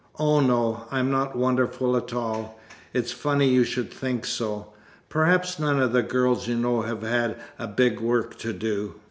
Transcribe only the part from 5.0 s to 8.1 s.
Perhaps none of the girls you know have had a big